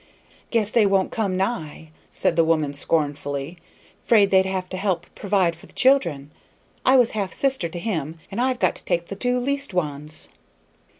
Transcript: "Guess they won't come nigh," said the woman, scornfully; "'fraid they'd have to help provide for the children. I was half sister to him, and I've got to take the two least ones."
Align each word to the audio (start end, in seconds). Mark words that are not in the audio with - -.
"Guess 0.49 0.71
they 0.71 0.87
won't 0.87 1.11
come 1.11 1.37
nigh," 1.37 1.91
said 2.09 2.35
the 2.35 2.43
woman, 2.43 2.73
scornfully; 2.73 3.59
"'fraid 4.03 4.31
they'd 4.31 4.47
have 4.47 4.67
to 4.69 4.75
help 4.75 5.05
provide 5.13 5.55
for 5.55 5.67
the 5.67 5.73
children. 5.73 6.31
I 6.83 6.95
was 6.97 7.11
half 7.11 7.33
sister 7.33 7.69
to 7.69 7.77
him, 7.77 8.17
and 8.31 8.41
I've 8.41 8.57
got 8.57 8.75
to 8.77 8.83
take 8.83 9.09
the 9.09 9.15
two 9.15 9.39
least 9.39 9.75
ones." 9.75 10.29